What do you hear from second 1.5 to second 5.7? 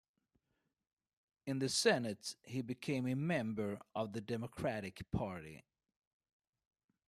the Senate he became a member of the Democratic Party.